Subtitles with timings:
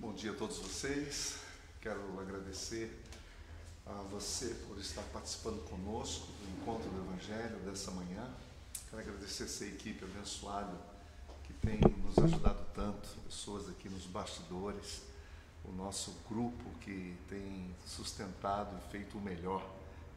[0.00, 1.38] Bom dia a todos vocês.
[1.80, 3.02] Quero agradecer
[3.84, 8.24] a você por estar participando conosco do encontro do Evangelho dessa manhã.
[8.88, 10.72] Quero agradecer essa equipe abençoada
[11.42, 15.02] que tem nos ajudado tanto, pessoas aqui nos bastidores,
[15.64, 19.68] o nosso grupo que tem sustentado e feito o melhor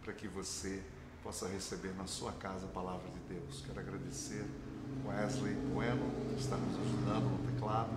[0.03, 0.83] para que você
[1.23, 3.63] possa receber na sua casa a palavra de Deus.
[3.65, 4.45] Quero agradecer
[5.03, 7.89] Wesley Bueno, que está nos ajudando no teclado.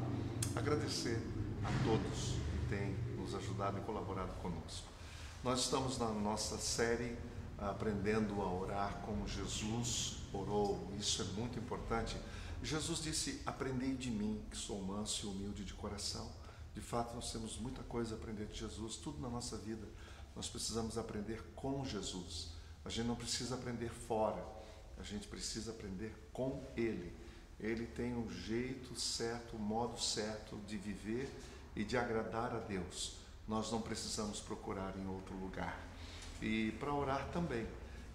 [0.56, 1.33] Agradecer
[1.64, 4.86] a todos que têm nos ajudado e colaborado conosco.
[5.42, 7.16] Nós estamos na nossa série
[7.58, 10.90] aprendendo a orar como Jesus orou.
[10.98, 12.16] Isso é muito importante.
[12.62, 16.30] Jesus disse: Aprendei de mim, que sou manso e humilde de coração.
[16.74, 19.86] De fato, nós temos muita coisa a aprender de Jesus, tudo na nossa vida.
[20.34, 22.50] Nós precisamos aprender com Jesus.
[22.84, 24.44] A gente não precisa aprender fora,
[24.98, 27.14] a gente precisa aprender com Ele.
[27.60, 31.30] Ele tem um jeito certo, o modo certo de viver
[31.74, 33.16] e de agradar a Deus.
[33.46, 35.78] Nós não precisamos procurar em outro lugar.
[36.40, 37.66] E para orar também,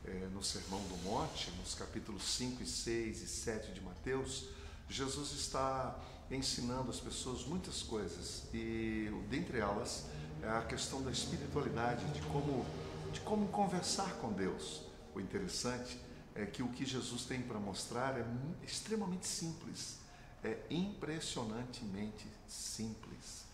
[0.06, 4.50] é, no Sermão do Monte, nos capítulos 5 e 6 e 7 de Mateus,
[4.88, 5.98] Jesus está
[6.32, 10.06] ensinando as pessoas muitas coisas e dentre elas
[10.42, 12.66] é a questão da espiritualidade, de como,
[13.12, 14.82] de como conversar com Deus.
[15.14, 16.00] O interessante
[16.42, 18.26] é que o que Jesus tem para mostrar é
[18.64, 20.00] extremamente simples,
[20.44, 23.45] é impressionantemente simples.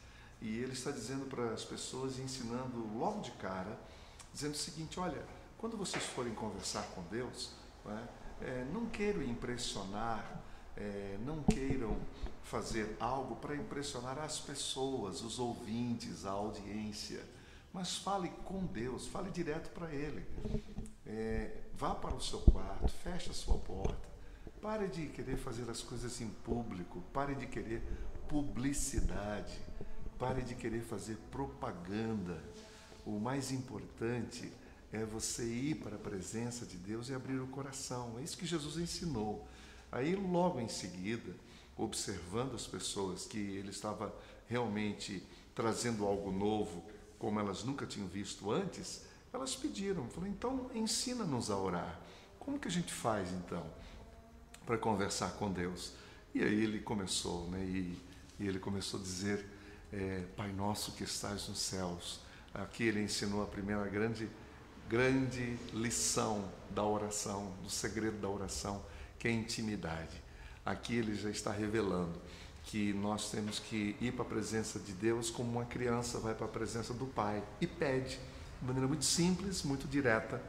[0.41, 3.79] E ele está dizendo para as pessoas, ensinando logo de cara,
[4.31, 5.25] dizendo o seguinte: olha,
[5.57, 7.51] quando vocês forem conversar com Deus,
[7.83, 8.07] não, é,
[8.41, 10.43] é, não queiram impressionar,
[10.77, 11.97] é, não queiram
[12.43, 17.23] fazer algo para impressionar as pessoas, os ouvintes, a audiência,
[17.73, 20.23] mas fale com Deus, fale direto para Ele.
[21.07, 24.07] É, vá para o seu quarto, feche a sua porta,
[24.61, 27.81] pare de querer fazer as coisas em público, pare de querer
[28.27, 29.59] publicidade,
[30.17, 32.41] pare de querer fazer propaganda.
[33.05, 34.51] O mais importante
[34.91, 38.17] é você ir para a presença de Deus e abrir o coração.
[38.17, 39.45] É isso que Jesus ensinou.
[39.91, 41.35] Aí, logo em seguida,
[41.77, 44.15] observando as pessoas que ele estava
[44.47, 45.21] realmente
[45.53, 46.83] trazendo algo novo,
[47.19, 49.03] como elas nunca tinham visto antes,
[49.35, 51.99] elas pediram, falou, então ensina-nos a orar.
[52.39, 53.65] Como que a gente faz então
[54.65, 55.93] para conversar com Deus?
[56.33, 57.63] E aí ele começou, né?
[57.63, 58.01] E,
[58.39, 59.45] e ele começou a dizer,
[59.91, 62.19] é, Pai nosso que estás nos céus.
[62.53, 64.29] Aqui ele ensinou a primeira grande,
[64.89, 68.83] grande lição da oração, do segredo da oração,
[69.19, 70.23] que é a intimidade.
[70.65, 72.19] Aqui ele já está revelando
[72.63, 76.45] que nós temos que ir para a presença de Deus como uma criança vai para
[76.45, 78.19] a presença do Pai e pede
[78.65, 80.41] de maneira muito simples, muito direta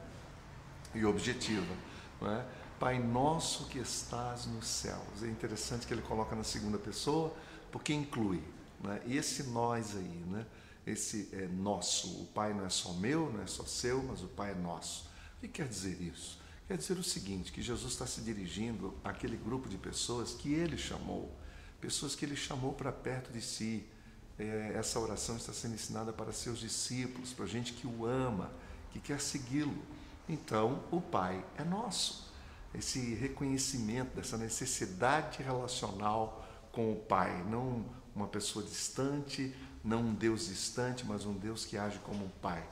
[0.95, 1.75] e objetiva.
[2.23, 2.45] É?
[2.81, 5.23] Pai nosso que estás nos céus.
[5.23, 7.37] É interessante que ele coloca na segunda pessoa,
[7.71, 8.43] porque inclui.
[8.81, 9.03] Né?
[9.07, 10.47] Esse nós aí, né?
[10.87, 12.23] esse é nosso.
[12.23, 15.11] O Pai não é só meu, não é só seu, mas o Pai é nosso.
[15.37, 16.41] O que quer dizer isso?
[16.67, 20.79] Quer dizer o seguinte: que Jesus está se dirigindo àquele grupo de pessoas que ele
[20.79, 21.31] chamou,
[21.83, 23.87] pessoas que ele chamou para perto de si.
[24.39, 28.51] É, essa oração está sendo ensinada para seus discípulos, para gente que o ama,
[28.93, 29.77] que quer segui-lo.
[30.29, 32.33] Então, o Pai é nosso.
[32.75, 40.49] Esse reconhecimento dessa necessidade relacional com o Pai, não uma pessoa distante, não um Deus
[40.49, 42.67] distante, mas um Deus que age como um Pai.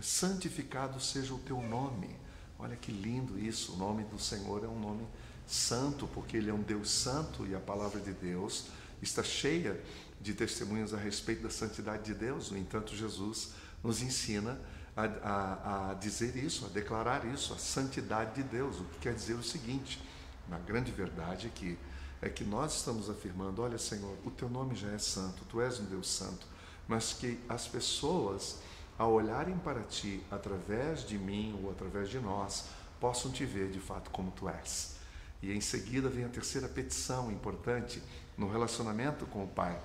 [0.00, 2.10] Santificado seja o teu nome.
[2.58, 3.72] Olha que lindo isso.
[3.72, 5.06] O nome do Senhor é um nome
[5.46, 8.66] santo, porque Ele é um Deus santo e a palavra de Deus
[9.02, 9.80] está cheia
[10.22, 12.50] de testemunhas a respeito da santidade de Deus.
[12.50, 13.50] No entanto, Jesus
[13.82, 14.60] nos ensina
[14.96, 19.14] a, a, a dizer isso, a declarar isso, a santidade de Deus, o que quer
[19.14, 20.00] dizer o seguinte:
[20.48, 21.78] na grande verdade é que
[22.22, 25.80] é que nós estamos afirmando: olha, Senhor, o teu nome já é santo, tu és
[25.80, 26.46] um Deus santo,
[26.86, 28.60] mas que as pessoas,
[28.96, 32.66] ao olharem para ti através de mim ou através de nós,
[33.00, 34.94] possam te ver de fato como tu és.
[35.42, 38.00] E em seguida vem a terceira petição importante
[38.38, 39.80] no relacionamento com o Pai,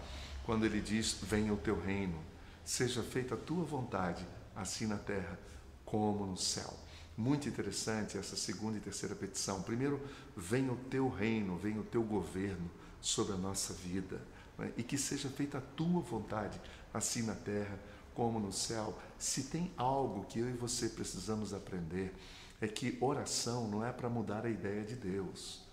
[0.47, 2.17] quando ele diz: Venha o teu reino,
[2.63, 5.37] seja feita a tua vontade, assim na terra
[5.83, 6.73] como no céu.
[7.17, 9.61] Muito interessante essa segunda e terceira petição.
[9.61, 9.99] Primeiro,
[10.37, 12.71] venha o teu reino, venha o teu governo
[13.01, 14.21] sobre a nossa vida,
[14.57, 14.71] né?
[14.77, 16.61] e que seja feita a tua vontade,
[16.93, 17.77] assim na terra
[18.15, 18.97] como no céu.
[19.19, 22.15] Se tem algo que eu e você precisamos aprender,
[22.61, 25.67] é que oração não é para mudar a ideia de Deus.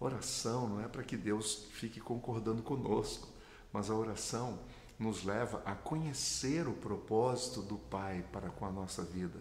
[0.00, 3.33] Oração não é para que Deus fique concordando conosco,
[3.74, 4.58] mas a oração
[4.98, 9.38] nos leva a conhecer o propósito do Pai para com a nossa vida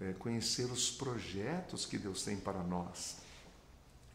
[0.00, 3.18] é, conhecer os projetos que Deus tem para nós.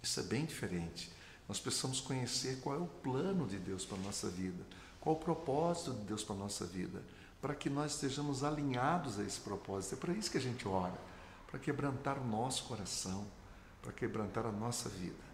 [0.02, 1.12] Isso é bem diferente
[1.48, 4.64] Nós precisamos conhecer qual é o plano de Deus para a nossa vida,
[5.02, 7.04] qual o propósito de Deus para a nossa vida,
[7.42, 9.96] para que nós estejamos alinhados a esse propósito.
[9.96, 10.98] É para isso que a gente ora,
[11.48, 13.26] para quebrantar o nosso coração,
[13.82, 15.30] para quebrantar a nossa vida.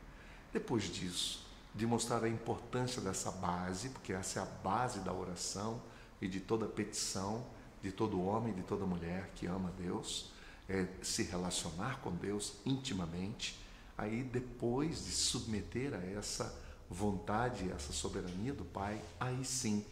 [0.52, 1.45] Depois disso,
[1.76, 5.82] de mostrar a importância dessa base, porque essa é a base da oração
[6.22, 7.46] e de toda petição
[7.84, 10.32] de todo homem, de toda mulher que ama Deus,
[10.68, 13.60] é se relacionar com Deus intimamente
[13.98, 16.54] aí depois de submeter a essa
[16.90, 19.86] vontade, essa soberania do Pai, aí sim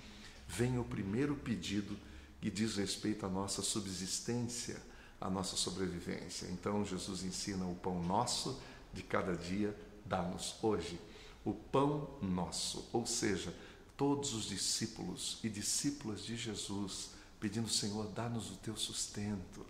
[0.47, 1.97] vem o primeiro pedido
[2.41, 4.77] que diz respeito à nossa subsistência,
[5.19, 6.47] à nossa sobrevivência.
[6.47, 8.62] Então Jesus ensina o pão nosso
[8.94, 9.75] de cada dia,
[10.06, 11.00] dá-nos hoje.
[11.45, 13.53] O pão nosso, ou seja,
[13.97, 19.65] todos os discípulos e discípulas de Jesus pedindo, Senhor, dá-nos o teu sustento,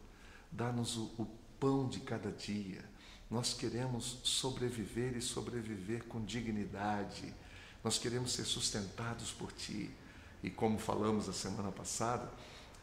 [0.52, 1.28] dá-nos o, o
[1.60, 2.94] pão de cada dia
[3.34, 7.34] nós queremos sobreviver e sobreviver com dignidade.
[7.84, 9.90] Nós queremos ser sustentados por Ti.
[10.44, 12.32] E como falamos a semana passada,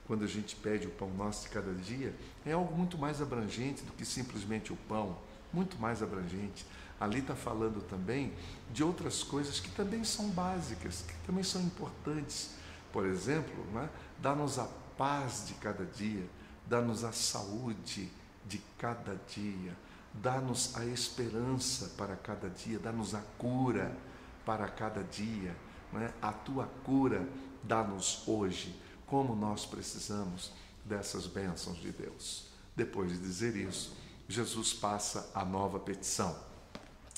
[0.08, 2.12] quando a gente pede o pão nosso de cada dia,
[2.44, 5.16] é algo muito mais abrangente do que simplesmente o pão,
[5.52, 6.66] muito mais abrangente.
[7.00, 8.32] Ali está falando também
[8.70, 12.50] de outras coisas que também são básicas, que também são importantes.
[12.92, 13.88] Por exemplo, né,
[14.18, 14.68] dá-nos a
[14.98, 16.28] paz de cada dia,
[16.66, 18.10] dá-nos a saúde
[18.46, 19.74] de cada dia
[20.12, 23.96] Dá-nos a esperança para cada dia, dá-nos a cura
[24.44, 25.54] para cada dia.
[25.92, 26.12] Né?
[26.20, 27.26] A tua cura
[27.62, 28.74] dá-nos hoje,
[29.06, 30.52] como nós precisamos
[30.84, 32.48] dessas bênçãos de Deus.
[32.74, 33.96] Depois de dizer isso,
[34.28, 36.36] Jesus passa a nova petição.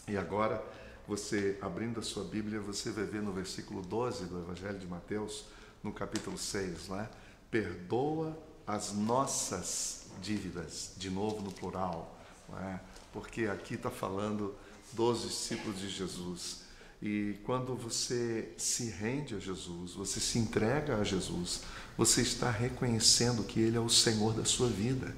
[0.08, 0.64] E agora,
[1.06, 5.44] você abrindo a sua Bíblia, você vai ver no versículo 12 do Evangelho de Mateus,
[5.82, 7.08] no capítulo 6, né?
[7.50, 12.18] Perdoa as nossas dívidas, de novo no plural
[12.60, 12.78] é?
[13.12, 14.54] porque aqui está falando
[14.92, 16.62] dos discípulos de Jesus.
[17.00, 21.62] E quando você se rende a Jesus, você se entrega a Jesus,
[21.96, 25.14] você está reconhecendo que Ele é o Senhor da sua vida.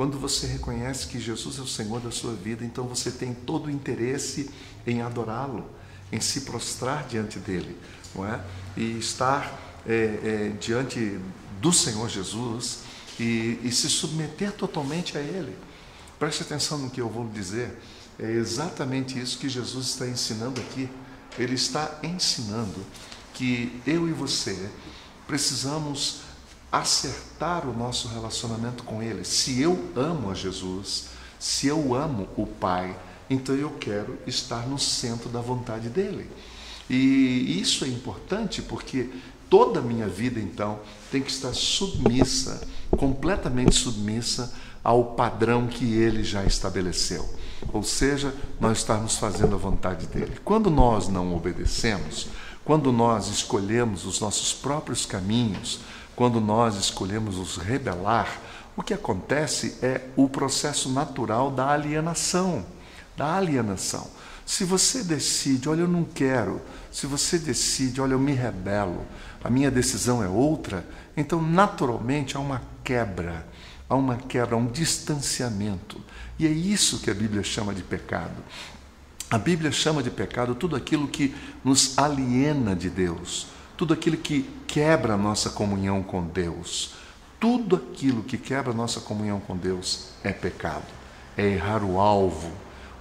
[0.00, 3.66] Quando você reconhece que Jesus é o Senhor da sua vida, então você tem todo
[3.66, 4.48] o interesse
[4.86, 5.70] em adorá-lo,
[6.10, 7.76] em se prostrar diante dele,
[8.14, 8.42] não é?
[8.78, 11.20] E estar é, é, diante
[11.60, 12.78] do Senhor Jesus
[13.18, 15.54] e, e se submeter totalmente a Ele.
[16.18, 17.78] Preste atenção no que eu vou dizer.
[18.18, 20.88] É exatamente isso que Jesus está ensinando aqui.
[21.38, 22.86] Ele está ensinando
[23.34, 24.70] que eu e você
[25.26, 26.22] precisamos
[26.70, 29.24] acertar o nosso relacionamento com Ele.
[29.24, 31.06] Se eu amo a Jesus,
[31.38, 32.96] se eu amo o Pai,
[33.28, 36.30] então eu quero estar no centro da vontade dele.
[36.88, 39.08] E isso é importante porque
[39.48, 40.80] toda a minha vida, então,
[41.10, 44.52] tem que estar submissa, completamente submissa
[44.82, 47.28] ao padrão que ele já estabeleceu.
[47.72, 50.38] Ou seja, nós estamos fazendo a vontade dele.
[50.44, 52.28] Quando nós não obedecemos,
[52.64, 55.80] quando nós escolhemos os nossos próprios caminhos,
[56.20, 58.38] quando nós escolhemos os rebelar,
[58.76, 62.62] o que acontece é o processo natural da alienação.
[63.16, 64.06] Da alienação.
[64.44, 66.60] Se você decide, olha, eu não quero,
[66.92, 69.06] se você decide, olha, eu me rebelo,
[69.42, 70.86] a minha decisão é outra,
[71.16, 73.46] então naturalmente há uma quebra
[73.88, 75.98] há uma quebra, há um distanciamento.
[76.38, 78.36] E é isso que a Bíblia chama de pecado.
[79.30, 81.34] A Bíblia chama de pecado tudo aquilo que
[81.64, 83.46] nos aliena de Deus,
[83.80, 86.90] tudo aquilo que quebra a nossa comunhão com Deus.
[87.40, 90.84] Tudo aquilo que quebra a nossa comunhão com Deus é pecado,
[91.34, 92.52] é errar o alvo,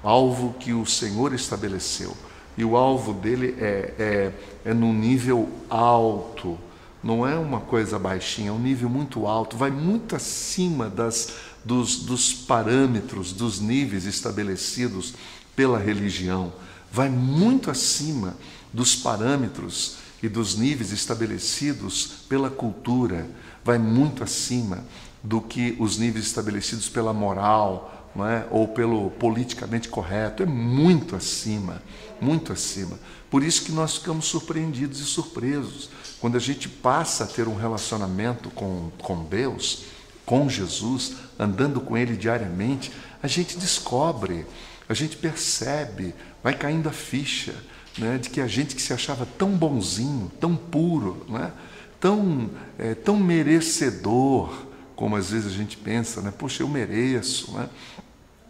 [0.02, 2.16] o alvo que o Senhor estabeleceu.
[2.58, 6.58] E o alvo dele é, é, é num nível alto,
[7.04, 11.34] não é uma coisa baixinha, é um nível muito alto, vai muito acima das,
[11.66, 15.14] dos, dos parâmetros, dos níveis estabelecidos
[15.58, 16.54] pela religião,
[16.90, 18.34] vai muito acima
[18.72, 23.28] dos parâmetros e dos níveis estabelecidos pela cultura,
[23.64, 24.84] vai muito acima
[25.24, 28.46] do que os níveis estabelecidos pela moral, é?
[28.50, 31.82] ou pelo politicamente correto, é muito acima,
[32.20, 33.00] muito acima.
[33.30, 37.56] Por isso que nós ficamos surpreendidos e surpresos quando a gente passa a ter um
[37.56, 39.86] relacionamento com, com Deus,
[40.26, 44.46] com Jesus, andando com Ele diariamente, a gente descobre,
[44.88, 47.56] a gente percebe, vai caindo a ficha
[48.00, 51.52] né, de que a gente que se achava tão bonzinho, tão puro, né,
[52.00, 54.66] tão, é, tão merecedor,
[54.96, 57.70] como às vezes a gente pensa, né, poxa, eu mereço, né,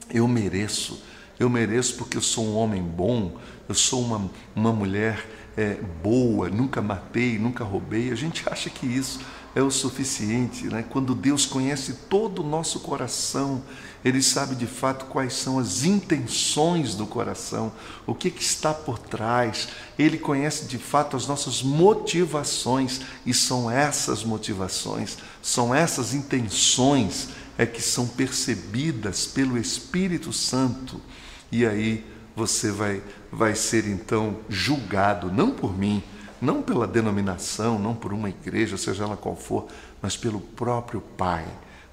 [0.10, 1.03] eu mereço,
[1.39, 3.38] eu mereço porque eu sou um homem bom,
[3.68, 5.25] eu sou uma, uma mulher
[5.56, 8.12] é, boa, nunca matei, nunca roubei.
[8.12, 9.20] A gente acha que isso
[9.56, 10.84] é o suficiente, né?
[10.88, 13.63] Quando Deus conhece todo o nosso coração,
[14.06, 17.72] Ele sabe de fato quais são as intenções do coração,
[18.06, 19.68] o que, que está por trás.
[19.98, 27.65] Ele conhece de fato as nossas motivações e são essas motivações, são essas intenções é
[27.65, 31.01] que são percebidas pelo Espírito Santo.
[31.51, 33.01] E aí você vai
[33.32, 36.01] vai ser então julgado não por mim,
[36.41, 39.67] não pela denominação, não por uma igreja, seja ela qual for,
[40.01, 41.46] mas pelo próprio Pai,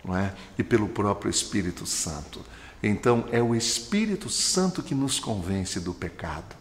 [0.05, 0.35] não é?
[0.59, 2.41] E pelo próprio Espírito Santo.
[2.83, 6.55] Então é o Espírito Santo que nos convence do pecado.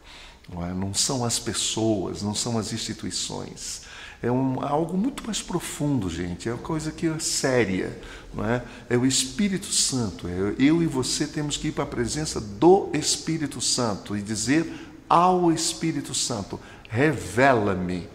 [0.52, 0.74] Não, é?
[0.74, 3.82] não são as pessoas, não são as instituições.
[4.22, 6.48] É um, algo muito mais profundo, gente.
[6.50, 8.00] É uma coisa que é séria,
[8.34, 8.64] não é?
[8.90, 10.28] É o Espírito Santo.
[10.28, 14.72] É, eu e você temos que ir para a presença do Espírito Santo e dizer
[15.10, 16.60] ao Espírito Santo:
[16.96, 18.08] revela-me,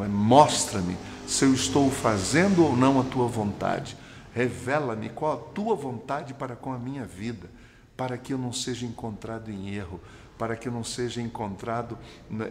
[0.00, 0.06] é?
[0.06, 3.96] mostra-me se eu estou fazendo ou não a tua vontade.
[4.32, 7.50] Revela-me qual a tua vontade para com a minha vida,
[7.96, 10.00] para que eu não seja encontrado em erro,
[10.38, 11.98] para que eu não seja encontrado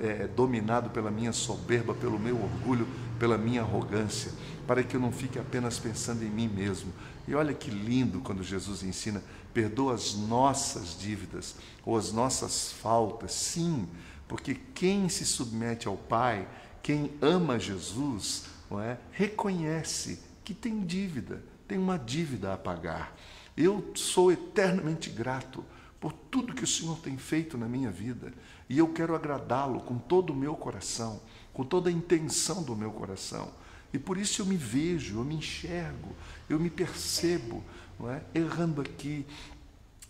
[0.01, 2.85] é, dominado pela minha soberba, pelo meu orgulho,
[3.17, 4.33] pela minha arrogância,
[4.67, 6.91] para que eu não fique apenas pensando em mim mesmo.
[7.25, 13.31] E olha que lindo quando Jesus ensina: perdoa as nossas dívidas ou as nossas faltas,
[13.31, 13.87] sim,
[14.27, 16.47] porque quem se submete ao Pai,
[16.83, 23.15] quem ama Jesus, não é, reconhece que tem dívida, tem uma dívida a pagar.
[23.55, 25.63] Eu sou eternamente grato
[25.99, 28.31] por tudo que o Senhor tem feito na minha vida
[28.69, 31.21] e eu quero agradá-lo com todo o meu coração,
[31.53, 33.51] com toda a intenção do meu coração.
[33.91, 36.15] E por isso eu me vejo, eu me enxergo,
[36.49, 37.63] eu me percebo,
[37.99, 38.21] não é?
[38.35, 39.25] errando aqui,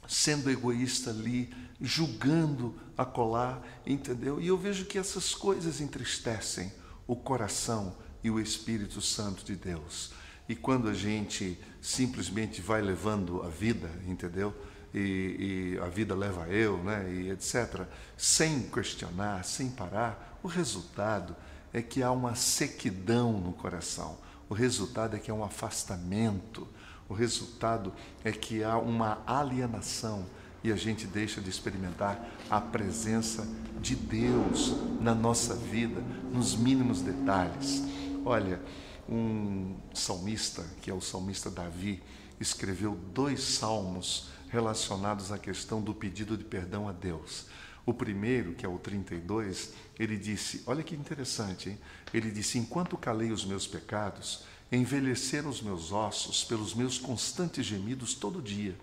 [0.08, 4.42] sendo egoísta ali, julgando a colar, entendeu?
[4.42, 6.72] E eu vejo que essas coisas entristecem
[7.06, 10.12] o coração e o Espírito Santo de Deus.
[10.50, 14.54] E quando a gente simplesmente vai levando a vida, entendeu?
[14.94, 17.12] E, e, a vida leva eu, né?
[17.12, 17.86] E etc.
[18.16, 21.36] Sem questionar, sem parar, o resultado
[21.74, 24.18] é que há uma sequidão no coração.
[24.50, 26.68] O resultado é que há um afastamento.
[27.10, 30.26] O resultado é que há uma alienação
[30.64, 33.48] e a gente deixa de experimentar a presença
[33.80, 37.84] de Deus na nossa vida, nos mínimos detalhes.
[38.26, 38.62] Olha,
[39.08, 42.04] um salmista, que é o salmista Davi,
[42.40, 47.46] escreveu dois salmos relacionados à questão do pedido de perdão a Deus.
[47.86, 51.80] O primeiro, que é o 32, ele disse: Olha que interessante, hein?
[52.14, 58.14] Ele disse: Enquanto calei os meus pecados, envelheceram os meus ossos pelos meus constantes gemidos
[58.14, 58.76] todo dia,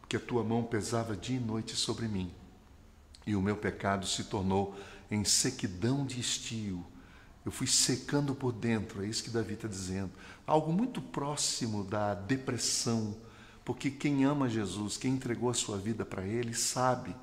[0.00, 2.30] porque a tua mão pesava dia e noite sobre mim,
[3.26, 4.78] e o meu pecado se tornou
[5.10, 6.84] em sequidão de estio.
[7.44, 10.10] Eu fui secando por dentro, é isso que Davi está dizendo.
[10.46, 13.16] Algo muito próximo da depressão,
[13.64, 17.14] porque quem ama Jesus, quem entregou a sua vida para Ele, sabe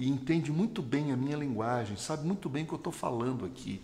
[0.00, 3.44] e entende muito bem a minha linguagem, sabe muito bem o que eu estou falando
[3.44, 3.82] aqui,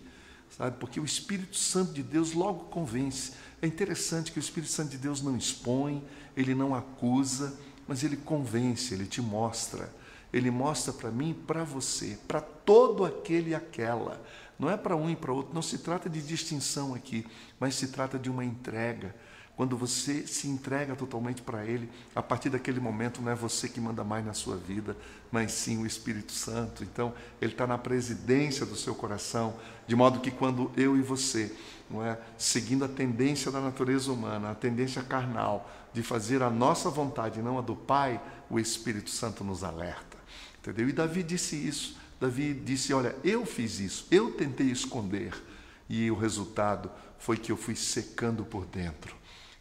[0.49, 0.75] sabe?
[0.79, 3.33] Porque o Espírito Santo de Deus logo convence.
[3.61, 6.03] É interessante que o Espírito Santo de Deus não expõe,
[6.35, 9.91] ele não acusa, mas ele convence, ele te mostra.
[10.31, 14.21] Ele mostra para mim para você, para todo aquele e aquela.
[14.59, 17.25] Não é para um e para outro, não se trata de distinção aqui,
[17.59, 19.15] mas se trata de uma entrega
[19.57, 23.81] quando você se entrega totalmente para Ele, a partir daquele momento não é você que
[23.81, 24.95] manda mais na sua vida,
[25.31, 26.83] mas sim o Espírito Santo.
[26.83, 27.11] Então,
[27.41, 29.55] Ele está na presidência do seu coração,
[29.87, 31.51] de modo que quando eu e você,
[31.89, 36.89] não é, seguindo a tendência da natureza humana, a tendência carnal, de fazer a nossa
[36.89, 40.17] vontade, não a do Pai, o Espírito Santo nos alerta.
[40.59, 40.89] Entendeu?
[40.89, 41.97] E Davi disse isso.
[42.19, 45.33] Davi disse: Olha, eu fiz isso, eu tentei esconder,
[45.87, 49.15] e o resultado foi que eu fui secando por dentro.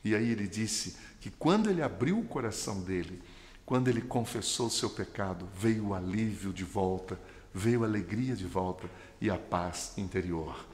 [0.05, 3.23] E aí ele disse que quando ele abriu o coração dele,
[3.65, 7.19] quando ele confessou o seu pecado, veio o alívio de volta,
[7.53, 8.89] veio a alegria de volta
[9.21, 10.67] e a paz interior.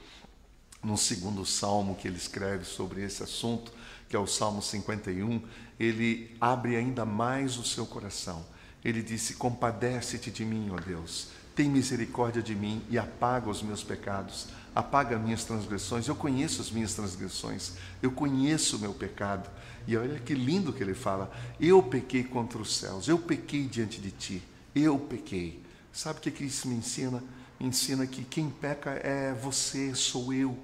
[0.83, 3.71] No segundo salmo que ele escreve sobre esse assunto,
[4.09, 5.41] que é o Salmo 51,
[5.79, 8.45] ele abre ainda mais o seu coração.
[8.83, 13.83] Ele disse: Compadece-te de mim, ó Deus, tem misericórdia de mim e apaga os meus
[13.83, 16.07] pecados apaga minhas transgressões.
[16.07, 19.49] Eu conheço as minhas transgressões, eu conheço o meu pecado.
[19.87, 23.99] E olha que lindo que ele fala: Eu pequei contra os céus, eu pequei diante
[24.01, 25.61] de ti, eu pequei.
[25.91, 27.23] Sabe o que, isso me ensina?
[27.59, 30.57] Me ensina que quem peca é você, sou eu,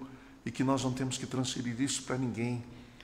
[0.50, 2.64] e que nós não temos que transferir isso para ninguém.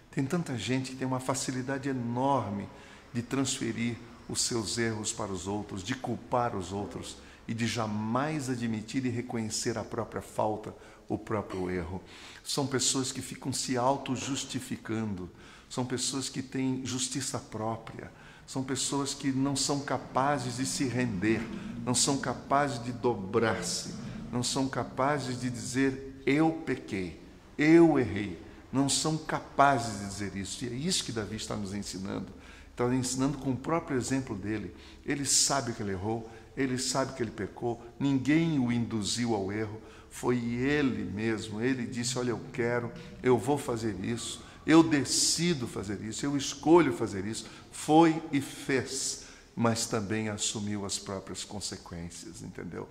[0.10, 2.68] Tem tanta gente que tem uma facilidade enorme
[3.14, 3.98] de transferir
[4.28, 7.18] os seus erros para os outros, de culpar os outros.
[7.48, 10.75] e de jamais admitir e reconhecer a própria falta,
[11.08, 12.02] o próprio erro.
[12.44, 15.30] São pessoas que ficam se auto-justificando,
[15.70, 18.12] são pessoas que têm justiça própria,
[18.48, 21.40] são pessoas que não são capazes de se render,
[21.86, 23.94] não são capazes de dobrar-se,
[24.32, 27.24] não são capazes de dizer eu pequei,
[27.57, 28.39] eu errei.
[28.71, 30.65] Não são capazes de dizer isso.
[30.65, 32.27] E é isso que Davi está nos ensinando.
[32.71, 34.75] Está ensinando com o próprio exemplo dele.
[35.05, 39.81] Ele sabe que ele errou, ele sabe que ele pecou, ninguém o induziu ao erro,
[40.09, 41.62] foi ele mesmo.
[41.62, 42.91] Ele disse: Olha, eu quero,
[43.24, 47.45] eu vou fazer isso, eu decido fazer isso, eu escolho fazer isso.
[47.71, 52.89] Foi e fez, mas também assumiu as próprias consequências, entendeu?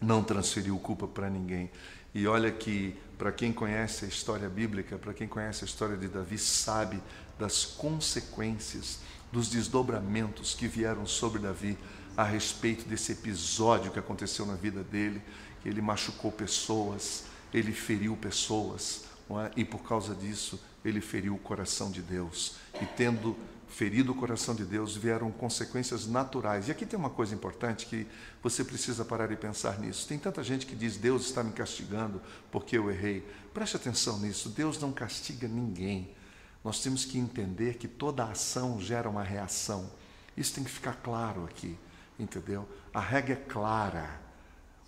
[0.00, 1.70] Não transferiu culpa para ninguém.
[2.14, 6.08] E olha que, para quem conhece a história bíblica, para quem conhece a história de
[6.08, 7.00] Davi, sabe
[7.38, 9.00] das consequências,
[9.30, 11.78] dos desdobramentos que vieram sobre Davi
[12.16, 15.22] a respeito desse episódio que aconteceu na vida dele.
[15.64, 19.50] Ele machucou pessoas, ele feriu pessoas, é?
[19.56, 22.56] e por causa disso ele feriu o coração de Deus.
[22.80, 23.36] E tendo
[23.72, 26.68] ferido o coração de Deus, vieram consequências naturais.
[26.68, 28.06] E aqui tem uma coisa importante que
[28.42, 30.06] você precisa parar e pensar nisso.
[30.06, 33.26] Tem tanta gente que diz: Deus está me castigando porque eu errei.
[33.54, 36.14] Preste atenção nisso: Deus não castiga ninguém.
[36.62, 39.90] Nós temos que entender que toda ação gera uma reação.
[40.36, 41.76] Isso tem que ficar claro aqui,
[42.18, 42.68] entendeu?
[42.94, 44.20] A regra é clara,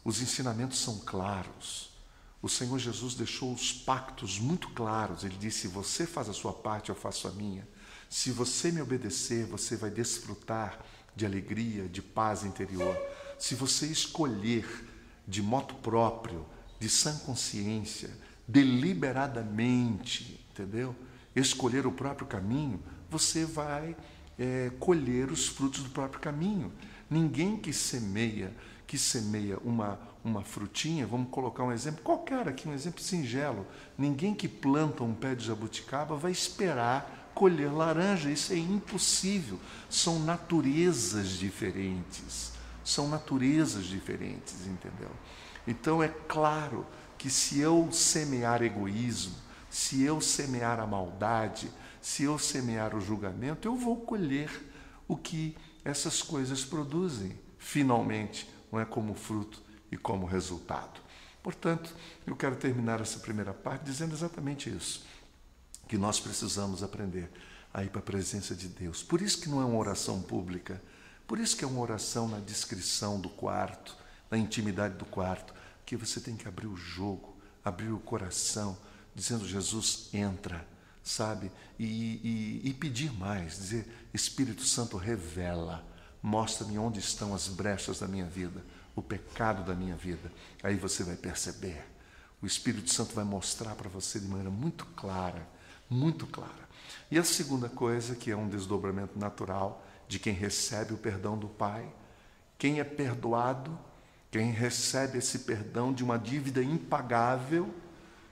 [0.05, 1.91] os ensinamentos são claros.
[2.41, 5.25] O Senhor Jesus deixou os pactos muito claros.
[5.25, 7.67] Ele disse: Você faz a sua parte, eu faço a minha.
[8.15, 10.79] Se você me obedecer, você vai desfrutar
[11.17, 12.97] de alegria, de paz interior.
[13.41, 14.65] Se você escolher
[15.27, 16.47] de moto próprio,
[16.79, 18.09] de sã consciência,
[18.47, 20.95] deliberadamente, entendeu?
[21.35, 22.81] Escolher o próprio caminho,
[23.11, 23.97] você vai
[24.39, 26.73] é, colher os frutos do próprio caminho.
[27.11, 28.55] Ninguém que semeia,
[28.87, 33.67] que semeia uma, uma frutinha, vamos colocar um exemplo qualquer aqui, um exemplo singelo.
[33.99, 39.59] Ninguém que planta um pé de jabuticaba vai esperar colher laranja, isso é impossível.
[39.91, 42.53] São naturezas diferentes.
[42.85, 45.11] São naturezas diferentes, entendeu?
[45.67, 46.87] Então é claro
[47.19, 49.35] que se eu semear egoísmo,
[49.71, 54.51] se eu semear a maldade, se eu semear o julgamento, eu vou colher
[55.09, 61.01] o que essas coisas produzem, finalmente, não é como fruto e como resultado.
[61.43, 61.95] Portanto,
[62.27, 65.05] eu quero terminar essa primeira parte dizendo exatamente isso
[65.89, 67.31] que nós precisamos aprender
[67.73, 69.03] a ir para a presença de Deus.
[69.03, 70.81] Por isso que não é uma oração pública,
[71.27, 73.97] por isso que é uma oração na discrição do quarto,
[74.31, 75.53] na intimidade do quarto,
[75.85, 78.77] que você tem que abrir o jogo, abrir o coração,
[79.15, 80.67] dizendo: Jesus, entra,
[81.03, 81.51] sabe?
[81.79, 85.85] E, e, e pedir mais, dizer: Espírito Santo, revela,
[86.23, 90.31] mostra-me onde estão as brechas da minha vida, o pecado da minha vida.
[90.63, 91.85] Aí você vai perceber.
[92.41, 95.54] O Espírito Santo vai mostrar para você de maneira muito clara
[95.89, 96.65] muito clara.
[97.11, 101.49] E a segunda coisa, que é um desdobramento natural de quem recebe o perdão do
[101.49, 101.87] Pai,
[102.59, 103.79] quem é perdoado,
[104.31, 107.73] quem recebe esse perdão de uma dívida impagável,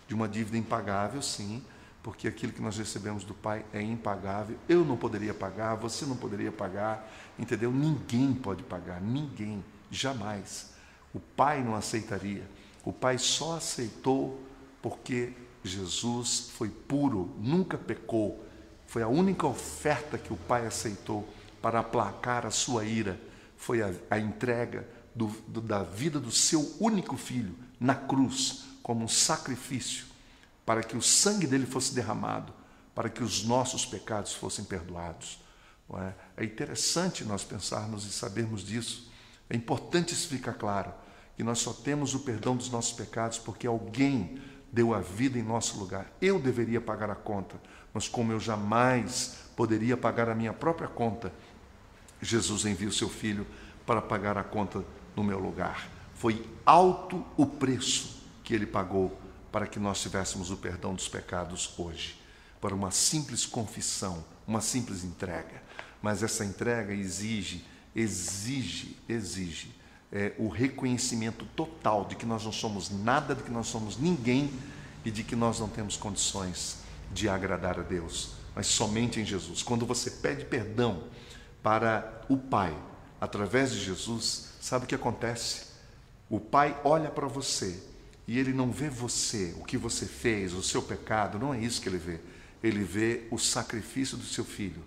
[0.08, 1.64] de uma dívida impagável, sim,
[2.02, 4.58] porque aquilo que nós recebemos do Pai é impagável.
[4.68, 7.70] Eu não poderia pagar, você não poderia pagar, entendeu?
[7.70, 10.72] Ninguém pode pagar, ninguém, jamais.
[11.14, 12.48] O Pai não aceitaria.
[12.84, 14.40] O Pai só aceitou
[14.80, 15.32] porque
[15.64, 18.44] Jesus foi puro, nunca pecou.
[18.87, 21.29] Foi a única oferta que o Pai aceitou
[21.61, 23.18] para aplacar a sua ira.
[23.57, 29.05] Foi a, a entrega do, do, da vida do seu único filho na cruz, como
[29.05, 30.07] um sacrifício,
[30.66, 32.53] para que o sangue dele fosse derramado,
[32.94, 35.40] para que os nossos pecados fossem perdoados.
[35.94, 36.42] É?
[36.42, 39.11] é interessante nós pensarmos e sabermos disso.
[39.51, 40.92] É importante isso ficar claro,
[41.37, 44.40] que nós só temos o perdão dos nossos pecados porque alguém
[44.72, 46.11] deu a vida em nosso lugar.
[46.20, 47.61] Eu deveria pagar a conta,
[47.92, 51.30] mas como eu jamais poderia pagar a minha própria conta,
[52.20, 53.46] Jesus envia o seu filho
[53.85, 54.82] para pagar a conta
[55.14, 55.88] no meu lugar.
[56.14, 59.18] Foi alto o preço que ele pagou
[59.50, 62.18] para que nós tivéssemos o perdão dos pecados hoje,
[62.61, 65.62] para uma simples confissão, uma simples entrega.
[66.00, 69.81] Mas essa entrega exige, exige, exige
[70.12, 74.53] é, o reconhecimento total de que nós não somos nada, de que nós somos ninguém
[75.05, 76.79] e de que nós não temos condições
[77.12, 79.62] de agradar a Deus, mas somente em Jesus.
[79.62, 81.05] Quando você pede perdão
[81.62, 82.77] para o Pai
[83.20, 85.72] através de Jesus, sabe o que acontece?
[86.29, 87.83] O Pai olha para você
[88.27, 91.81] e ele não vê você, o que você fez, o seu pecado, não é isso
[91.81, 92.20] que ele vê.
[92.62, 94.83] Ele vê o sacrifício do seu filho,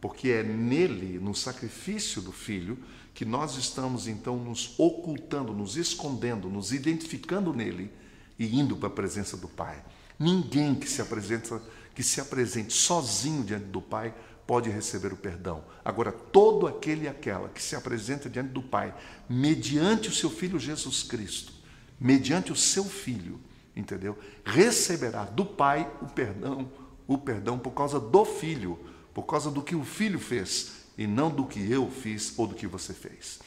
[0.00, 2.78] porque é nele, no sacrifício do filho,
[3.18, 7.90] que nós estamos então nos ocultando, nos escondendo, nos identificando nele
[8.38, 9.82] e indo para a presença do Pai.
[10.16, 11.60] Ninguém que se apresenta,
[11.96, 14.14] que se apresente sozinho diante do Pai
[14.46, 15.64] pode receber o perdão.
[15.84, 18.94] Agora, todo aquele e aquela que se apresenta diante do Pai,
[19.28, 21.52] mediante o seu Filho Jesus Cristo,
[21.98, 23.40] mediante o seu Filho,
[23.74, 24.16] entendeu?
[24.44, 26.70] Receberá do Pai o perdão,
[27.04, 28.78] o perdão por causa do Filho,
[29.12, 32.56] por causa do que o Filho fez e não do que eu fiz ou do
[32.56, 33.38] que você fez.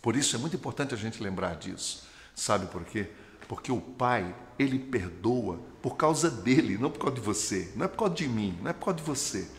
[0.00, 2.08] Por isso é muito importante a gente lembrar disso.
[2.34, 3.10] Sabe por quê?
[3.48, 7.88] Porque o Pai, ele perdoa por causa dele, não por causa de você, não é
[7.88, 9.50] por causa de mim, não é por causa de você.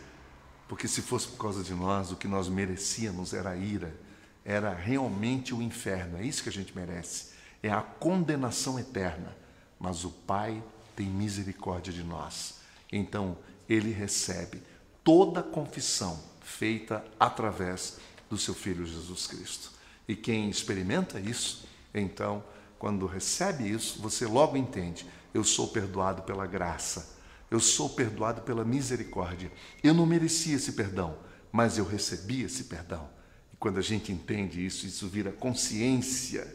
[0.66, 3.94] Porque se fosse por causa de nós, o que nós merecíamos era a ira,
[4.42, 6.16] era realmente o inferno.
[6.16, 7.32] É isso que a gente merece.
[7.62, 9.36] É a condenação eterna.
[9.78, 10.62] Mas o Pai
[10.96, 12.54] tem misericórdia de nós.
[12.90, 13.36] Então,
[13.68, 14.62] ele recebe
[15.02, 19.70] toda confissão feita através do seu Filho Jesus Cristo.
[20.06, 22.42] E quem experimenta isso, então,
[22.78, 27.12] quando recebe isso, você logo entende: eu sou perdoado pela graça
[27.52, 29.52] eu sou perdoado pela misericórdia.
[29.84, 31.18] Eu não merecia esse perdão,
[31.52, 33.10] mas eu recebi esse perdão.
[33.52, 36.50] E quando a gente entende isso, isso vira consciência,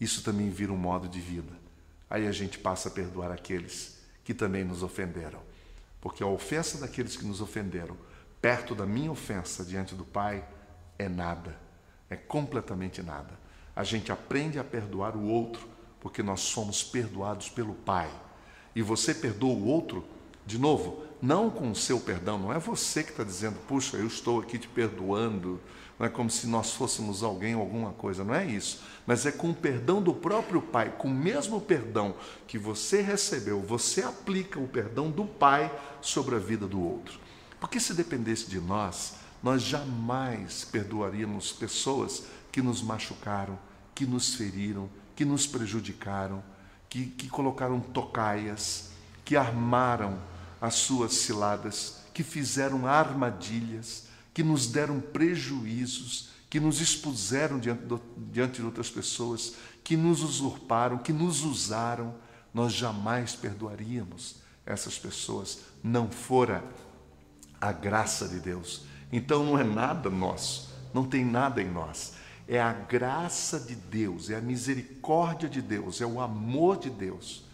[0.00, 1.52] isso também vira um modo de vida.
[2.08, 5.42] Aí a gente passa a perdoar aqueles que também nos ofenderam.
[6.00, 7.96] Porque a ofensa daqueles que nos ofenderam,
[8.40, 10.46] perto da minha ofensa diante do Pai,
[10.98, 11.58] é nada,
[12.08, 13.38] é completamente nada.
[13.74, 15.68] A gente aprende a perdoar o outro
[16.00, 18.10] porque nós somos perdoados pelo Pai.
[18.74, 20.04] E você perdoa o outro
[20.48, 24.06] de novo, não com o seu perdão, não é você que está dizendo, puxa, eu
[24.06, 25.60] estou aqui te perdoando,
[25.98, 28.82] não é como se nós fôssemos alguém ou alguma coisa, não é isso.
[29.06, 32.14] Mas é com o perdão do próprio Pai, com o mesmo perdão
[32.46, 37.20] que você recebeu, você aplica o perdão do Pai sobre a vida do outro.
[37.60, 43.58] Porque se dependesse de nós, nós jamais perdoaríamos pessoas que nos machucaram,
[43.94, 46.42] que nos feriram, que nos prejudicaram,
[46.88, 48.92] que, que colocaram tocaias,
[49.26, 50.18] que armaram
[50.60, 58.00] as suas ciladas, que fizeram armadilhas, que nos deram prejuízos, que nos expuseram diante, do,
[58.32, 62.14] diante de outras pessoas, que nos usurparam, que nos usaram,
[62.52, 66.64] nós jamais perdoaríamos essas pessoas, não fora
[67.60, 68.82] a graça de Deus.
[69.12, 72.14] Então não é nada nosso, não tem nada em nós.
[72.46, 77.47] É a graça de Deus, é a misericórdia de Deus, é o amor de Deus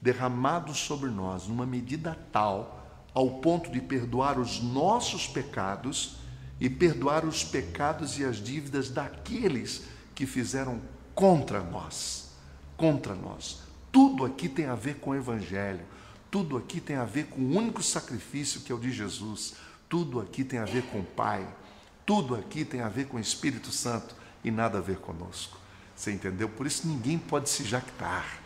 [0.00, 2.80] derramado sobre nós numa medida tal
[3.14, 6.16] ao ponto de perdoar os nossos pecados
[6.60, 9.82] e perdoar os pecados e as dívidas daqueles
[10.14, 10.80] que fizeram
[11.14, 12.30] contra nós.
[12.76, 13.62] Contra nós.
[13.90, 15.84] Tudo aqui tem a ver com o Evangelho.
[16.30, 19.54] Tudo aqui tem a ver com o único sacrifício que é o de Jesus.
[19.88, 21.46] Tudo aqui tem a ver com o Pai.
[22.06, 25.58] Tudo aqui tem a ver com o Espírito Santo e nada a ver conosco.
[25.96, 26.48] Você entendeu?
[26.48, 28.39] Por isso ninguém pode se jactar.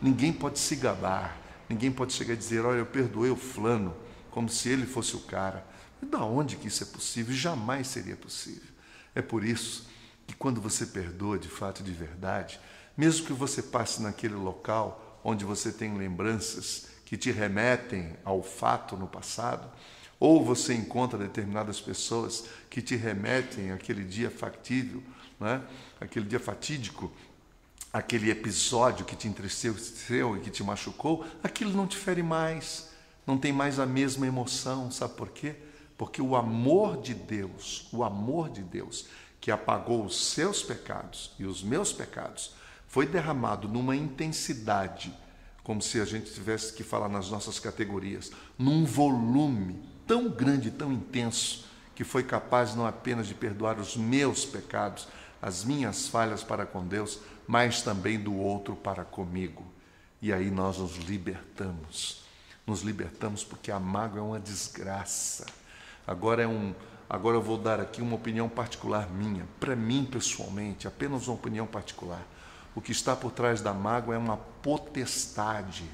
[0.00, 1.36] Ninguém pode se gabar,
[1.68, 3.96] ninguém pode chegar e dizer, olha, eu perdoei o fulano,
[4.30, 5.66] como se ele fosse o cara.
[6.02, 7.34] E da onde que isso é possível?
[7.34, 8.68] Jamais seria possível.
[9.14, 9.88] É por isso
[10.26, 12.60] que quando você perdoa de fato de verdade,
[12.96, 18.96] mesmo que você passe naquele local onde você tem lembranças que te remetem ao fato
[18.96, 19.68] no passado,
[20.20, 25.02] ou você encontra determinadas pessoas que te remetem àquele dia factível,
[25.38, 25.62] né?
[26.00, 27.12] aquele dia fatídico
[27.92, 32.90] aquele episódio que te entristeceu e que te machucou, aquilo não te fere mais,
[33.26, 35.56] não tem mais a mesma emoção, sabe por quê?
[35.96, 39.06] Porque o amor de Deus, o amor de Deus,
[39.40, 42.52] que apagou os seus pecados e os meus pecados,
[42.86, 45.14] foi derramado numa intensidade,
[45.62, 50.92] como se a gente tivesse que falar nas nossas categorias, num volume tão grande, tão
[50.92, 55.08] intenso, que foi capaz não apenas de perdoar os meus pecados,
[55.42, 59.64] as minhas falhas para com Deus, mas também do outro para comigo.
[60.20, 62.22] E aí nós nos libertamos.
[62.66, 65.46] Nos libertamos porque a mágoa é uma desgraça.
[66.06, 66.74] Agora é um,
[67.08, 71.66] agora eu vou dar aqui uma opinião particular minha, para mim pessoalmente, apenas uma opinião
[71.66, 72.22] particular.
[72.74, 75.84] O que está por trás da mágoa é uma potestade,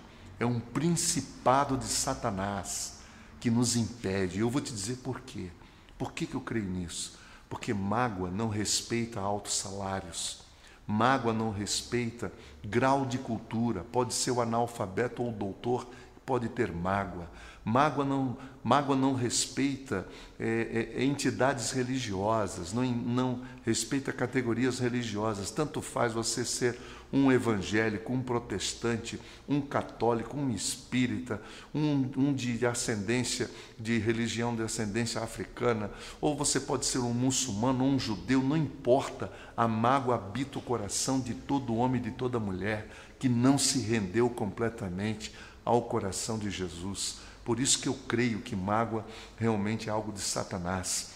[0.40, 2.98] é um principado de Satanás
[3.38, 4.40] que nos impede.
[4.40, 5.50] Eu vou te dizer por quê.
[5.96, 7.16] Por que, que eu creio nisso?
[7.48, 10.43] Porque mágoa não respeita altos salários.
[10.86, 15.88] Mágoa não respeita grau de cultura, pode ser o analfabeto ou o doutor,
[16.24, 17.28] pode ter mágoa.
[17.64, 20.06] Mágoa não, mágoa não respeita
[20.38, 25.50] é, é, entidades religiosas, não, não respeita categorias religiosas.
[25.50, 26.78] Tanto faz você ser
[27.14, 31.40] um evangélico, um protestante, um católico, um espírita,
[31.72, 33.48] um, um de ascendência,
[33.78, 39.32] de religião de ascendência africana, ou você pode ser um muçulmano, um judeu, não importa,
[39.56, 43.78] a mágoa habita o coração de todo homem e de toda mulher que não se
[43.78, 45.32] rendeu completamente
[45.64, 47.18] ao coração de Jesus.
[47.44, 51.13] Por isso que eu creio que mágoa realmente é algo de Satanás.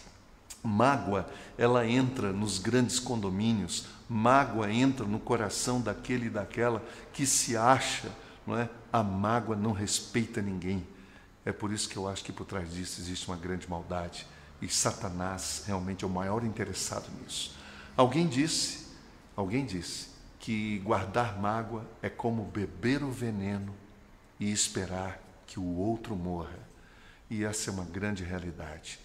[0.63, 7.57] Mágoa, ela entra nos grandes condomínios, mágoa entra no coração daquele e daquela que se
[7.57, 8.11] acha,
[8.47, 8.69] não é?
[8.93, 10.87] A mágoa não respeita ninguém.
[11.45, 14.27] É por isso que eu acho que por trás disso existe uma grande maldade.
[14.61, 17.57] E Satanás realmente é o maior interessado nisso.
[17.97, 18.89] Alguém disse,
[19.37, 23.75] alguém disse que guardar mágoa é como beber o veneno
[24.39, 26.59] e esperar que o outro morra.
[27.31, 28.99] E essa é uma grande realidade.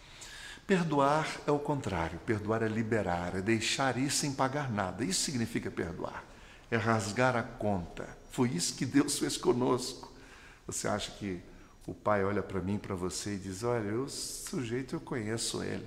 [0.66, 2.20] Perdoar é o contrário.
[2.26, 5.04] Perdoar é liberar, é deixar ir sem pagar nada.
[5.04, 6.24] Isso significa perdoar.
[6.72, 8.08] É rasgar a conta.
[8.32, 10.12] Foi isso que Deus fez conosco.
[10.66, 11.42] Você acha que
[11.86, 15.86] o pai olha para mim, para você e diz: Olha, o sujeito eu conheço ele.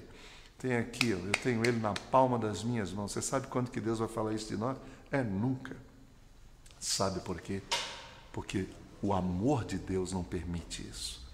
[0.59, 3.13] Tem aqui, eu tenho ele na palma das minhas mãos.
[3.13, 4.77] Você sabe quando que Deus vai falar isso de nós?
[5.11, 5.77] É nunca.
[6.79, 7.63] Sabe por quê?
[8.33, 8.67] Porque
[9.03, 11.26] o amor de Deus não permite isso.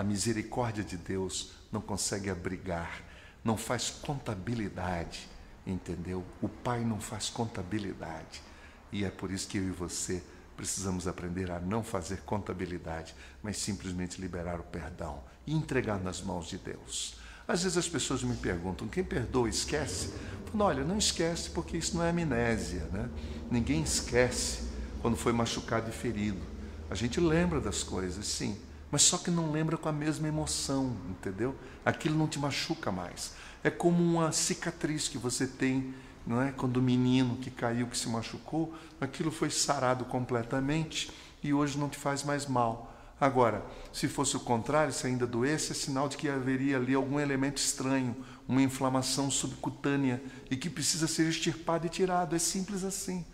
[0.00, 3.02] A misericórdia de Deus não consegue abrigar,
[3.44, 5.28] não faz contabilidade,
[5.66, 6.24] entendeu?
[6.40, 8.40] O Pai não faz contabilidade.
[8.90, 10.22] E é por isso que eu e você
[10.56, 16.48] precisamos aprender a não fazer contabilidade, mas simplesmente liberar o perdão e entregar nas mãos
[16.48, 17.16] de Deus.
[17.46, 20.14] Às vezes as pessoas me perguntam: quem perdoa esquece?
[20.46, 23.10] Falo, Olha, não esquece porque isso não é amnésia, né?
[23.50, 24.62] Ninguém esquece
[25.02, 26.40] quando foi machucado e ferido.
[26.88, 28.58] A gente lembra das coisas, sim,
[28.90, 31.54] mas só que não lembra com a mesma emoção, entendeu?
[31.84, 33.32] Aquilo não te machuca mais.
[33.62, 35.94] É como uma cicatriz que você tem,
[36.26, 36.52] não é?
[36.52, 41.88] Quando o menino que caiu, que se machucou, aquilo foi sarado completamente e hoje não
[41.88, 42.90] te faz mais mal.
[43.20, 47.20] Agora, se fosse o contrário, se ainda doesse, é sinal de que haveria ali algum
[47.20, 48.16] elemento estranho,
[48.48, 52.34] uma inflamação subcutânea e que precisa ser extirpado e tirado.
[52.34, 53.24] É simples assim,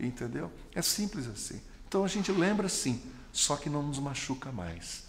[0.00, 0.50] entendeu?
[0.74, 1.60] É simples assim.
[1.86, 3.00] Então a gente lembra sim,
[3.32, 5.05] só que não nos machuca mais.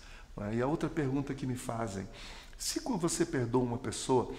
[0.54, 2.08] E a outra pergunta que me fazem:
[2.58, 4.34] se você perdoa uma pessoa,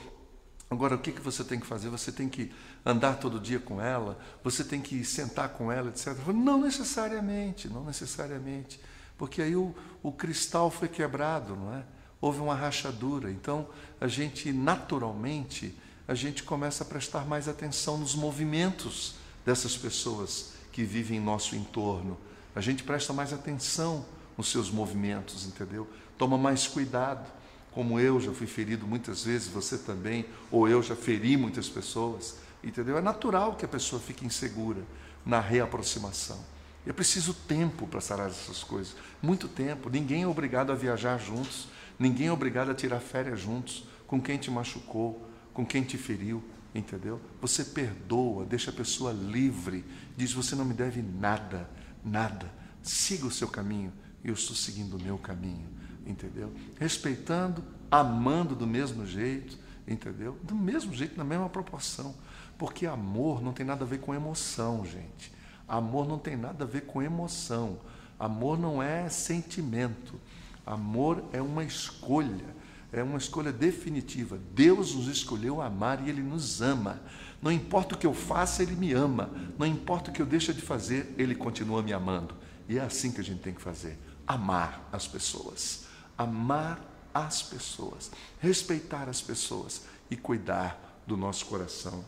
[0.70, 1.88] agora o que, que você tem que fazer?
[1.88, 2.52] Você tem que
[2.84, 4.18] andar todo dia com ela?
[4.42, 6.16] Você tem que sentar com ela, etc.
[6.28, 8.80] Não necessariamente, não necessariamente.
[9.16, 11.84] Porque aí o, o cristal foi quebrado, não é?
[12.20, 13.30] Houve uma rachadura.
[13.30, 13.68] Então,
[14.00, 20.84] a gente naturalmente, a gente começa a prestar mais atenção nos movimentos dessas pessoas que
[20.84, 22.16] vivem em nosso entorno.
[22.54, 24.04] A gente presta mais atenção
[24.38, 25.88] nos seus movimentos, entendeu?
[26.16, 27.28] Toma mais cuidado.
[27.72, 32.36] Como eu já fui ferido muitas vezes, você também, ou eu já feri muitas pessoas,
[32.62, 32.96] entendeu?
[32.96, 34.82] É natural que a pessoa fique insegura
[35.26, 36.38] na reaproximação.
[36.86, 39.90] É preciso tempo para sarar essas coisas, muito tempo.
[39.90, 44.38] Ninguém é obrigado a viajar juntos, ninguém é obrigado a tirar férias juntos com quem
[44.38, 46.42] te machucou, com quem te feriu,
[46.74, 47.20] entendeu?
[47.40, 49.84] Você perdoa, deixa a pessoa livre,
[50.16, 51.68] diz: Você não me deve nada,
[52.02, 52.50] nada,
[52.82, 53.92] siga o seu caminho
[54.24, 55.68] eu estou seguindo o meu caminho,
[56.06, 56.52] entendeu?
[56.78, 60.38] Respeitando, amando do mesmo jeito, entendeu?
[60.42, 62.14] Do mesmo jeito, na mesma proporção.
[62.56, 65.32] Porque amor não tem nada a ver com emoção, gente.
[65.66, 67.78] Amor não tem nada a ver com emoção.
[68.18, 70.20] Amor não é sentimento.
[70.66, 72.44] Amor é uma escolha,
[72.92, 74.38] é uma escolha definitiva.
[74.54, 77.00] Deus nos escolheu amar e Ele nos ama.
[77.40, 79.30] Não importa o que eu faça, Ele me ama.
[79.56, 82.34] Não importa o que eu deixe de fazer, Ele continua me amando.
[82.68, 83.96] E é assim que a gente tem que fazer
[84.28, 85.86] amar as pessoas,
[86.16, 86.78] amar
[87.14, 92.04] as pessoas, respeitar as pessoas e cuidar do nosso coração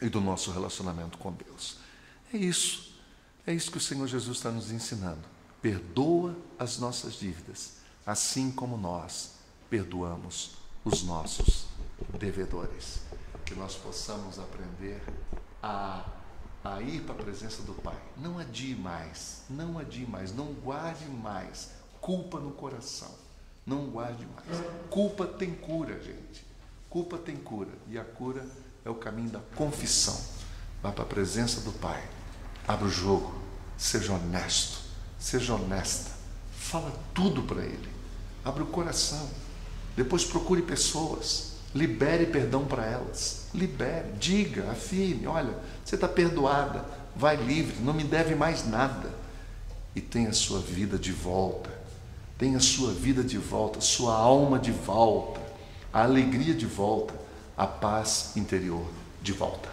[0.00, 1.76] e do nosso relacionamento com Deus.
[2.32, 2.94] É isso,
[3.46, 5.20] é isso que o Senhor Jesus está nos ensinando.
[5.60, 7.74] Perdoa as nossas dívidas,
[8.06, 9.32] assim como nós
[9.68, 11.66] perdoamos os nossos
[12.18, 13.00] devedores.
[13.44, 15.02] Que nós possamos aprender
[15.62, 16.04] a
[16.64, 17.98] a ir para a presença do Pai.
[18.16, 21.70] Não adie mais, não adie mais, não guarde mais
[22.00, 23.10] culpa no coração.
[23.64, 24.60] Não guarde mais.
[24.90, 26.44] Culpa tem cura, gente.
[26.90, 27.70] Culpa tem cura.
[27.88, 28.44] E a cura
[28.84, 30.20] é o caminho da confissão.
[30.82, 32.02] Vá para a presença do Pai.
[32.66, 33.32] Abra o jogo.
[33.78, 34.80] Seja honesto.
[35.18, 36.10] Seja honesta.
[36.52, 37.88] Fala tudo para Ele.
[38.44, 39.30] Abra o coração.
[39.96, 43.46] Depois procure pessoas Libere perdão para elas.
[43.54, 45.54] Libere, diga, afirme: olha,
[45.84, 46.84] você está perdoada,
[47.16, 49.10] vai livre, não me deve mais nada.
[49.94, 51.70] E tenha a sua vida de volta.
[52.38, 55.40] Tenha a sua vida de volta, sua alma de volta,
[55.92, 57.14] a alegria de volta,
[57.56, 58.84] a paz interior
[59.22, 59.68] de volta.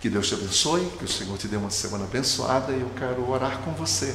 [0.00, 3.28] Que Deus te abençoe, que o Senhor te dê uma semana abençoada e eu quero
[3.28, 4.14] orar com você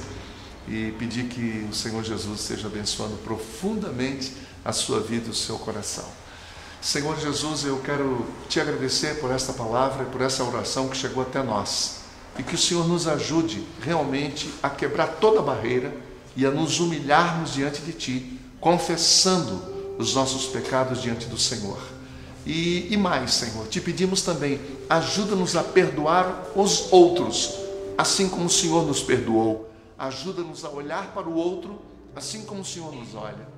[0.67, 5.59] e pedir que o Senhor Jesus esteja abençoando profundamente a sua vida e o seu
[5.59, 6.05] coração.
[6.85, 11.23] Senhor Jesus, eu quero te agradecer por esta palavra e por essa oração que chegou
[11.23, 12.01] até nós.
[12.37, 15.97] E que o Senhor nos ajude realmente a quebrar toda barreira
[16.35, 21.79] e a nos humilharmos diante de Ti, confessando os nossos pecados diante do Senhor.
[22.45, 27.55] E, e mais, Senhor, te pedimos também, ajuda-nos a perdoar os outros,
[27.97, 29.71] assim como o Senhor nos perdoou.
[29.97, 31.81] Ajuda-nos a olhar para o outro,
[32.15, 33.49] assim como o Senhor nos olha.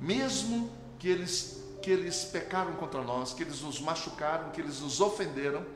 [0.00, 0.68] Mesmo
[0.98, 5.66] que eles que eles pecaram contra nós, que eles nos machucaram, que eles nos ofenderam,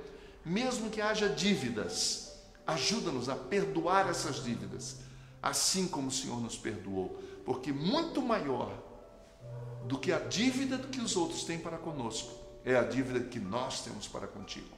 [0.45, 2.33] mesmo que haja dívidas,
[2.67, 4.99] ajuda-nos a perdoar essas dívidas,
[5.43, 8.73] assim como o Senhor nos perdoou, porque muito maior
[9.85, 12.33] do que a dívida que os outros têm para conosco
[12.65, 14.77] é a dívida que nós temos para contigo.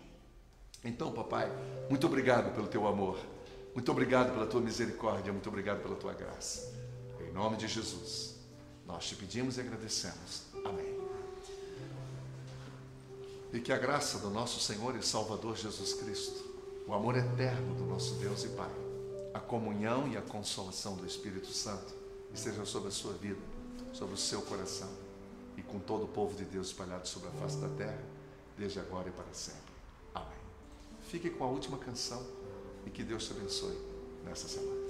[0.84, 1.50] Então, papai,
[1.88, 3.18] muito obrigado pelo teu amor,
[3.74, 6.72] muito obrigado pela tua misericórdia, muito obrigado pela tua graça.
[7.20, 8.36] Em nome de Jesus,
[8.86, 10.47] nós te pedimos e agradecemos.
[13.52, 16.44] E que a graça do nosso Senhor e Salvador Jesus Cristo,
[16.86, 18.70] o amor eterno do nosso Deus e Pai,
[19.32, 21.94] a comunhão e a consolação do Espírito Santo
[22.32, 23.40] estejam sobre a sua vida,
[23.92, 24.88] sobre o seu coração
[25.56, 28.02] e com todo o povo de Deus espalhado sobre a face da terra,
[28.56, 29.72] desde agora e para sempre.
[30.14, 30.28] Amém.
[31.02, 32.24] Fique com a última canção
[32.86, 33.76] e que Deus te abençoe
[34.24, 34.87] nessa semana.